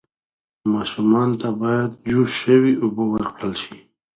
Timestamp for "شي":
3.63-3.77